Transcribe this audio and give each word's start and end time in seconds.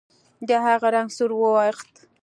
د 0.47 0.49
هغه 0.65 0.87
رنګ 0.95 1.09
سور 1.17 1.31
واوښت. 1.35 1.91